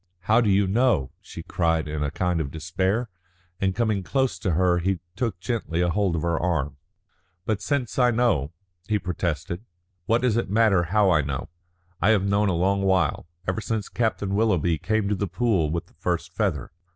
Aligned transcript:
"How 0.21 0.41
do 0.41 0.49
you 0.49 0.65
know?" 0.65 1.11
she 1.21 1.43
cried 1.43 1.87
in 1.87 2.01
a 2.01 2.09
kind 2.09 2.41
of 2.41 2.49
despair, 2.49 3.07
and 3.59 3.75
coming 3.75 4.01
close 4.01 4.39
to 4.39 4.53
her 4.53 4.79
he 4.79 4.99
took 5.15 5.39
gently 5.39 5.81
hold 5.81 6.15
of 6.15 6.23
her 6.23 6.39
arm. 6.39 6.77
"But 7.45 7.61
since 7.61 7.99
I 7.99 8.09
know," 8.09 8.51
he 8.87 8.97
protested, 8.97 9.63
"what 10.07 10.23
does 10.23 10.37
it 10.37 10.49
matter 10.49 10.85
how 10.85 11.11
I 11.11 11.21
know? 11.21 11.49
I 12.01 12.09
have 12.09 12.25
known 12.25 12.49
a 12.49 12.53
long 12.55 12.81
while, 12.81 13.27
ever 13.47 13.61
since 13.61 13.89
Captain 13.89 14.33
Willoughby 14.33 14.79
came 14.79 15.07
to 15.07 15.13
The 15.13 15.27
Pool 15.27 15.69
with 15.69 15.85
the 15.85 15.93
first 15.93 16.33
feather. 16.33 16.71